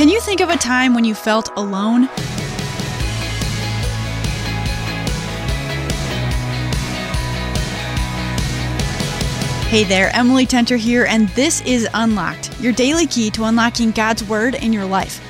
Can 0.00 0.08
you 0.08 0.18
think 0.18 0.40
of 0.40 0.48
a 0.48 0.56
time 0.56 0.94
when 0.94 1.04
you 1.04 1.14
felt 1.14 1.50
alone? 1.58 2.04
Hey 9.68 9.84
there, 9.84 10.10
Emily 10.16 10.46
Tenter 10.46 10.78
here, 10.78 11.04
and 11.04 11.28
this 11.28 11.60
is 11.66 11.86
Unlocked, 11.92 12.58
your 12.62 12.72
daily 12.72 13.06
key 13.06 13.28
to 13.32 13.44
unlocking 13.44 13.90
God's 13.90 14.24
Word 14.24 14.54
in 14.54 14.72
your 14.72 14.86
life. 14.86 15.20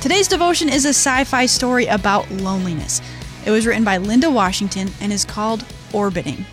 Today's 0.00 0.26
devotion 0.26 0.70
is 0.70 0.86
a 0.86 0.94
sci 0.94 1.24
fi 1.24 1.44
story 1.44 1.84
about 1.84 2.30
loneliness. 2.30 3.02
It 3.44 3.50
was 3.50 3.66
written 3.66 3.84
by 3.84 3.98
Linda 3.98 4.30
Washington 4.30 4.88
and 5.02 5.12
is 5.12 5.26
called 5.26 5.66
Orbiting. 5.92 6.46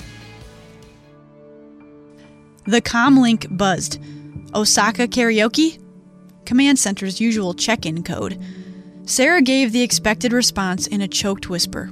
The 2.65 2.81
comlink 2.81 3.55
buzzed. 3.55 3.97
Osaka 4.53 5.07
karaoke? 5.07 5.79
Command 6.46 6.79
Center's 6.79 7.19
usual 7.19 7.54
check 7.54 7.86
in 7.86 8.04
code. 8.04 8.39
Sarah 9.06 9.42
gave 9.42 9.71
the 9.71 9.82
expected 9.82 10.33
response 10.33 10.88
in 10.88 11.02
a 11.02 11.07
choked 11.07 11.50
whisper 11.50 11.92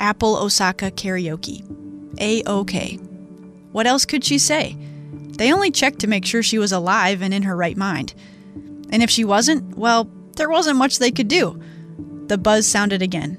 Apple 0.00 0.36
Osaka 0.36 0.90
karaoke. 0.90 1.64
A 2.20 2.42
OK. 2.44 2.96
What 3.72 3.86
else 3.86 4.04
could 4.04 4.24
she 4.24 4.38
say? 4.38 4.76
They 5.36 5.52
only 5.52 5.70
checked 5.70 5.98
to 6.00 6.06
make 6.06 6.24
sure 6.24 6.42
she 6.42 6.58
was 6.58 6.72
alive 6.72 7.22
and 7.22 7.34
in 7.34 7.42
her 7.42 7.56
right 7.56 7.76
mind. 7.76 8.14
And 8.90 9.02
if 9.02 9.10
she 9.10 9.24
wasn't, 9.24 9.76
well, 9.76 10.08
there 10.36 10.48
wasn't 10.48 10.78
much 10.78 10.98
they 10.98 11.10
could 11.10 11.28
do. 11.28 11.60
The 12.26 12.38
buzz 12.38 12.66
sounded 12.66 13.02
again. 13.02 13.38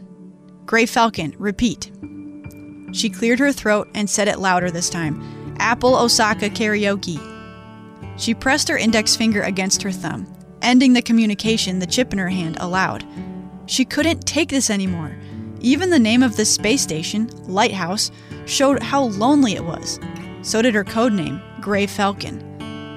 Gray 0.66 0.86
Falcon, 0.86 1.34
repeat. 1.38 1.92
She 2.92 3.10
cleared 3.10 3.40
her 3.40 3.52
throat 3.52 3.90
and 3.94 4.10
said 4.10 4.28
it 4.28 4.40
louder 4.40 4.72
this 4.72 4.90
time 4.90 5.56
Apple 5.60 5.96
Osaka 5.96 6.50
karaoke. 6.50 7.20
She 8.18 8.34
pressed 8.34 8.68
her 8.70 8.78
index 8.78 9.16
finger 9.16 9.42
against 9.42 9.82
her 9.84 9.92
thumb, 9.92 10.26
ending 10.66 10.94
the 10.94 11.02
communication 11.02 11.80
the 11.80 11.86
chip 11.86 12.12
in 12.12 12.20
her 12.20 12.30
hand 12.30 12.58
allowed. 12.60 13.06
She 13.68 13.86
couldn't 13.86 14.28
take 14.28 14.50
this 14.50 14.70
anymore. 14.70 15.16
Even 15.62 15.90
the 15.90 16.00
name 16.00 16.24
of 16.24 16.36
the 16.36 16.46
space 16.46 16.82
station, 16.82 17.30
Lighthouse, 17.48 18.12
showed 18.46 18.84
how 18.84 19.04
lonely 19.04 19.54
it 19.54 19.64
was. 19.64 20.00
So 20.42 20.62
did 20.62 20.76
her 20.76 20.84
code 20.84 21.14
name, 21.14 21.42
Gray 21.62 21.88
Falcon. 21.88 22.42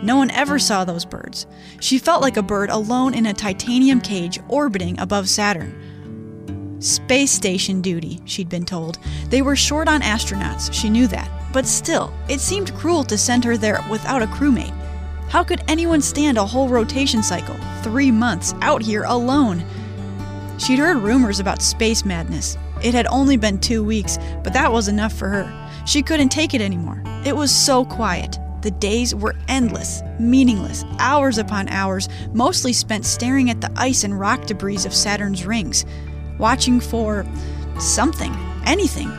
No 0.02 0.16
one 0.16 0.30
ever 0.30 0.58
saw 0.58 0.84
those 0.84 1.04
birds. 1.04 1.46
She 1.80 1.98
felt 1.98 2.22
like 2.22 2.36
a 2.36 2.42
bird 2.42 2.70
alone 2.70 3.14
in 3.14 3.26
a 3.26 3.34
titanium 3.34 4.00
cage 4.00 4.38
orbiting 4.48 4.98
above 5.00 5.28
Saturn. 5.28 6.76
Space 6.80 7.32
station 7.32 7.80
duty, 7.80 8.20
she'd 8.24 8.48
been 8.48 8.64
told. 8.64 8.98
They 9.30 9.42
were 9.42 9.56
short 9.56 9.88
on 9.88 10.00
astronauts, 10.02 10.72
she 10.72 10.88
knew 10.88 11.06
that. 11.08 11.30
But 11.52 11.66
still, 11.66 12.12
it 12.28 12.40
seemed 12.40 12.74
cruel 12.74 13.02
to 13.04 13.18
send 13.18 13.44
her 13.44 13.56
there 13.56 13.84
without 13.90 14.22
a 14.22 14.26
crewmate. 14.26 14.74
How 15.28 15.44
could 15.44 15.62
anyone 15.68 16.00
stand 16.00 16.38
a 16.38 16.46
whole 16.46 16.68
rotation 16.68 17.22
cycle, 17.22 17.54
three 17.82 18.10
months, 18.10 18.54
out 18.62 18.80
here 18.80 19.04
alone? 19.04 19.62
She'd 20.58 20.78
heard 20.78 21.02
rumors 21.02 21.38
about 21.38 21.60
space 21.60 22.02
madness. 22.02 22.56
It 22.82 22.94
had 22.94 23.06
only 23.08 23.36
been 23.36 23.58
two 23.58 23.84
weeks, 23.84 24.18
but 24.42 24.54
that 24.54 24.72
was 24.72 24.88
enough 24.88 25.12
for 25.12 25.28
her. 25.28 25.70
She 25.86 26.00
couldn't 26.00 26.30
take 26.30 26.54
it 26.54 26.62
anymore. 26.62 27.02
It 27.26 27.36
was 27.36 27.54
so 27.54 27.84
quiet. 27.84 28.38
The 28.62 28.70
days 28.70 29.14
were 29.14 29.34
endless, 29.48 30.02
meaningless, 30.18 30.84
hours 30.98 31.36
upon 31.36 31.68
hours, 31.68 32.08
mostly 32.32 32.72
spent 32.72 33.04
staring 33.04 33.50
at 33.50 33.60
the 33.60 33.70
ice 33.76 34.04
and 34.04 34.18
rock 34.18 34.46
debris 34.46 34.86
of 34.86 34.94
Saturn's 34.94 35.44
rings, 35.44 35.84
watching 36.38 36.80
for 36.80 37.26
something, 37.78 38.34
anything. 38.64 39.12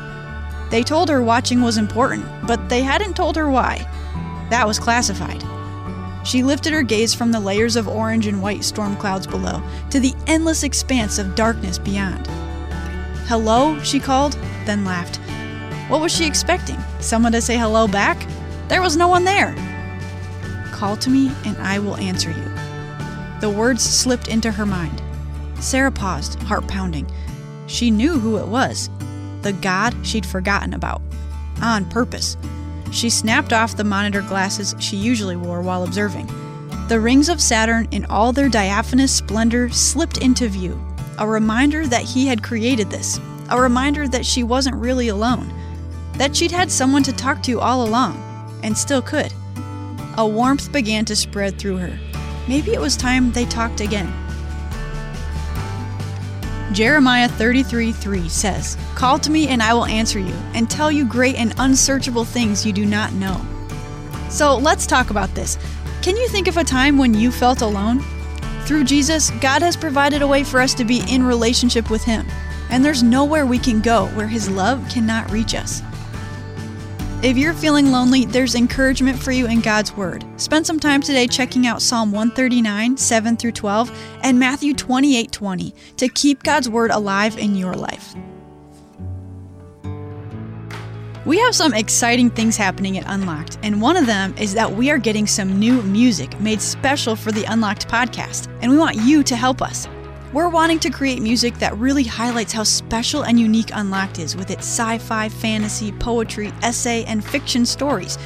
They 0.72 0.82
told 0.82 1.08
her 1.10 1.22
watching 1.22 1.62
was 1.62 1.78
important, 1.78 2.26
but 2.48 2.68
they 2.68 2.82
hadn't 2.82 3.16
told 3.16 3.36
her 3.36 3.50
why. 3.50 3.88
That 4.50 4.66
was 4.66 4.80
classified. 4.80 5.44
She 6.30 6.44
lifted 6.44 6.74
her 6.74 6.84
gaze 6.84 7.16
from 7.16 7.32
the 7.32 7.40
layers 7.40 7.76
of 7.76 7.88
orange 7.88 8.28
and 8.28 8.40
white 8.40 8.64
storm 8.64 8.96
clouds 8.98 9.26
below 9.26 9.64
to 9.90 10.00
the 10.00 10.14
endless 10.28 10.62
expanse 10.62 11.18
of 11.18 11.34
darkness 11.34 11.80
beyond. 11.80 12.28
Hello, 13.26 13.82
she 13.82 14.00
called, 14.00 14.34
then 14.66 14.86
laughed. 14.86 15.16
What 15.90 16.02
was 16.02 16.16
she 16.16 16.28
expecting? 16.28 16.78
Someone 17.00 17.32
to 17.32 17.42
say 17.42 17.58
hello 17.58 17.88
back? 17.88 18.28
There 18.68 18.84
was 18.84 18.96
no 18.96 19.08
one 19.08 19.24
there. 19.24 19.56
Call 20.72 20.96
to 20.98 21.10
me 21.10 21.32
and 21.46 21.58
I 21.58 21.80
will 21.80 21.96
answer 21.96 22.30
you. 22.30 22.46
The 23.42 23.50
words 23.50 23.82
slipped 23.82 24.28
into 24.28 24.52
her 24.52 24.68
mind. 24.68 25.02
Sarah 25.60 25.92
paused, 25.92 26.40
heart 26.44 26.68
pounding. 26.68 27.12
She 27.66 27.90
knew 27.90 28.20
who 28.20 28.38
it 28.38 28.48
was 28.48 28.92
the 29.42 29.54
God 29.54 29.96
she'd 30.06 30.28
forgotten 30.28 30.76
about. 30.76 31.02
On 31.64 31.90
purpose. 31.90 32.38
She 32.92 33.10
snapped 33.10 33.54
off 33.54 33.78
the 33.78 33.84
monitor 33.84 34.22
glasses 34.22 34.76
she 34.80 34.98
usually 34.98 35.36
wore 35.36 35.62
while 35.62 35.84
observing. 35.84 36.28
The 36.88 37.00
rings 37.00 37.30
of 37.30 37.40
Saturn 37.40 37.88
in 37.92 38.06
all 38.06 38.34
their 38.34 38.50
diaphanous 38.50 39.16
splendor 39.16 39.70
slipped 39.70 40.18
into 40.18 40.48
view, 40.48 40.80
a 41.20 41.28
reminder 41.28 41.86
that 41.86 42.04
he 42.04 42.26
had 42.26 42.42
created 42.42 42.90
this, 42.90 43.20
a 43.50 43.62
reminder 43.62 44.08
that 44.08 44.26
she 44.26 44.42
wasn't 44.42 44.76
really 44.76 45.10
alone, 45.10 45.54
that 46.14 46.36
she'd 46.36 46.52
had 46.52 46.72
someone 46.72 47.04
to 47.04 47.14
talk 47.14 47.44
to 47.44 47.60
all 47.60 47.88
along, 47.88 48.18
and 48.64 48.76
still 48.76 49.02
could. 49.02 49.32
A 50.18 50.28
warmth 50.28 50.72
began 50.72 51.06
to 51.06 51.16
spread 51.16 51.60
through 51.60 51.78
her. 51.78 51.98
Maybe 52.48 52.74
it 52.74 52.82
was 52.82 52.98
time 52.98 53.32
they 53.32 53.46
talked 53.46 53.82
again. 53.82 54.12
Jeremiah 56.72 57.28
33 57.28 57.92
3 57.92 58.30
says, 58.30 58.78
Call 58.96 59.18
to 59.20 59.32
me 59.32 59.48
and 59.48 59.62
I 59.62 59.74
will 59.74 59.86
answer 59.86 60.20
you, 60.20 60.34
and 60.54 60.70
tell 60.70 60.92
you 60.92 61.06
great 61.06 61.36
and 61.36 61.54
unsearchable 61.58 62.26
things 62.26 62.66
you 62.66 62.72
do 62.72 62.86
not 62.86 63.12
know. 63.14 63.42
So 64.30 64.56
let's 64.58 64.86
talk 64.86 65.10
about 65.10 65.34
this. 65.34 65.58
Can 66.04 66.16
you 66.16 66.28
think 66.28 66.48
of 66.48 66.58
a 66.58 66.64
time 66.64 66.98
when 66.98 67.14
you 67.14 67.32
felt 67.32 67.62
alone? 67.62 68.02
Through 68.66 68.84
Jesus, 68.84 69.32
God 69.42 69.64
has 69.64 69.76
provided 69.76 70.22
a 70.22 70.28
way 70.28 70.44
for 70.44 70.62
us 70.62 70.76
to 70.76 70.86
be 70.86 71.04
in 71.10 71.24
relationship 71.24 71.90
with 71.90 72.04
Him, 72.04 72.28
and 72.70 72.86
there's 72.86 73.02
nowhere 73.02 73.48
we 73.48 73.58
can 73.58 73.82
go 73.82 74.06
where 74.10 74.28
His 74.28 74.48
love 74.48 74.88
cannot 74.90 75.32
reach 75.32 75.56
us. 75.56 75.82
If 77.22 77.38
you're 77.38 77.54
feeling 77.54 77.92
lonely, 77.92 78.24
there's 78.24 78.56
encouragement 78.56 79.20
for 79.20 79.34
you 79.34 79.46
in 79.46 79.60
God's 79.60 79.92
Word. 79.92 80.24
Spend 80.38 80.66
some 80.66 80.80
time 80.80 81.02
today 81.02 81.28
checking 81.28 81.68
out 81.68 81.82
Psalm 81.82 82.14
139, 82.14 82.96
7 82.96 83.36
through 83.36 83.52
12, 83.52 83.92
and 84.24 84.40
Matthew 84.40 84.74
28, 84.74 85.30
20 85.30 85.76
to 85.98 86.08
keep 86.08 86.44
God's 86.44 86.70
Word 86.70 86.92
alive 86.92 87.38
in 87.38 87.56
your 87.56 87.74
life. 87.74 88.16
We 91.26 91.38
have 91.40 91.54
some 91.54 91.74
exciting 91.74 92.30
things 92.30 92.56
happening 92.56 92.98
at 92.98 93.04
Unlocked, 93.06 93.60
and 93.64 93.82
one 93.82 93.98
of 93.98 94.06
them 94.06 94.34
is 94.38 94.54
that 94.54 94.72
we 94.72 94.90
are 94.90 94.98
getting 94.98 95.28
some 95.28 95.60
new 95.60 95.82
music 95.82 96.40
made 96.40 96.62
special 96.62 97.18
for 97.18 97.34
the 97.34 97.44
Unlocked 97.44 97.90
podcast, 97.90 98.48
and 98.62 98.72
we 98.72 98.78
want 98.78 98.96
you 98.96 99.24
to 99.24 99.36
help 99.36 99.62
us. 99.62 99.90
We're 100.32 100.50
wanting 100.50 100.78
to 100.82 100.92
create 100.92 101.24
music 101.24 101.56
that 101.56 101.76
really 101.78 102.04
highlights 102.04 102.54
how 102.54 102.62
special 102.62 103.24
and 103.24 103.40
unique 103.40 103.72
Unlocked 103.74 104.20
is 104.20 104.36
with 104.36 104.52
its 104.52 104.68
sci 104.68 105.00
fi, 105.00 105.28
fantasy, 105.28 105.92
poetry, 105.92 106.54
essay, 106.62 107.04
and 107.06 107.26
fiction 107.26 107.66
stories. 107.66 108.20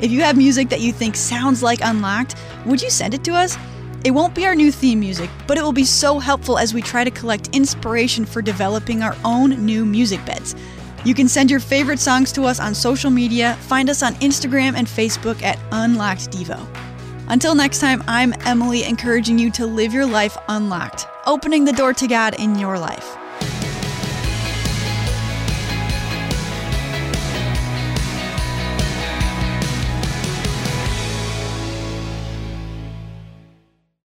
If 0.00 0.12
you 0.12 0.20
have 0.20 0.36
music 0.36 0.68
that 0.68 0.80
you 0.80 0.92
think 0.92 1.16
sounds 1.16 1.60
like 1.60 1.80
Unlocked, 1.82 2.36
would 2.64 2.80
you 2.80 2.90
send 2.90 3.12
it 3.12 3.24
to 3.24 3.32
us? 3.32 3.58
It 4.04 4.12
won't 4.12 4.36
be 4.36 4.46
our 4.46 4.54
new 4.54 4.70
theme 4.70 5.00
music, 5.00 5.30
but 5.48 5.58
it 5.58 5.62
will 5.62 5.72
be 5.72 5.84
so 5.84 6.20
helpful 6.20 6.58
as 6.58 6.72
we 6.72 6.80
try 6.80 7.02
to 7.02 7.10
collect 7.10 7.48
inspiration 7.56 8.24
for 8.24 8.40
developing 8.40 9.02
our 9.02 9.16
own 9.24 9.50
new 9.66 9.84
music 9.84 10.24
beds. 10.24 10.54
You 11.04 11.12
can 11.12 11.26
send 11.26 11.50
your 11.50 11.58
favorite 11.58 11.98
songs 11.98 12.30
to 12.32 12.44
us 12.44 12.60
on 12.60 12.72
social 12.72 13.10
media. 13.10 13.54
Find 13.62 13.90
us 13.90 14.04
on 14.04 14.14
Instagram 14.16 14.76
and 14.76 14.86
Facebook 14.86 15.42
at 15.42 15.58
Unlocked 15.72 16.30
Devo. 16.30 16.87
Until 17.30 17.54
next 17.54 17.80
time, 17.80 18.02
I'm 18.08 18.32
Emily, 18.46 18.84
encouraging 18.84 19.38
you 19.38 19.50
to 19.50 19.66
live 19.66 19.92
your 19.92 20.06
life 20.06 20.36
unlocked, 20.48 21.06
opening 21.26 21.66
the 21.66 21.74
door 21.74 21.92
to 21.92 22.06
God 22.06 22.34
in 22.38 22.58
your 22.58 22.78
life. 22.78 23.18